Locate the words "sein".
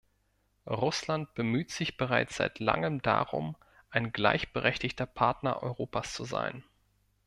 6.25-6.63